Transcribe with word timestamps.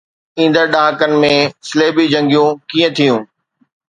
ايندڙ 0.39 0.65
ڏهاڪن 0.73 1.11
۾ 1.23 1.29
صليبي 1.69 2.05
جنگيون 2.13 2.49
ڪيئن 2.69 2.91
ٿيون؟ 2.97 3.21